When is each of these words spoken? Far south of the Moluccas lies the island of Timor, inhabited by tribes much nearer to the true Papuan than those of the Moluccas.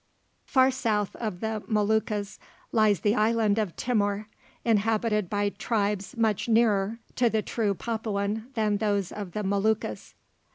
Far 0.47 0.71
south 0.71 1.15
of 1.17 1.41
the 1.41 1.61
Moluccas 1.67 2.39
lies 2.71 3.01
the 3.01 3.13
island 3.13 3.59
of 3.59 3.75
Timor, 3.75 4.27
inhabited 4.65 5.29
by 5.29 5.49
tribes 5.49 6.17
much 6.17 6.49
nearer 6.49 6.97
to 7.17 7.29
the 7.29 7.43
true 7.43 7.75
Papuan 7.75 8.47
than 8.55 8.77
those 8.77 9.11
of 9.11 9.33
the 9.33 9.43
Moluccas. 9.43 10.15